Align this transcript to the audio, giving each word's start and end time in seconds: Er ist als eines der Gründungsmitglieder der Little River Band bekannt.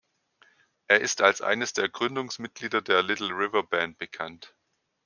Er 0.87 0.99
ist 0.99 1.21
als 1.21 1.41
eines 1.43 1.73
der 1.73 1.87
Gründungsmitglieder 1.87 2.81
der 2.81 3.03
Little 3.03 3.27
River 3.29 3.61
Band 3.61 3.99
bekannt. 3.99 4.55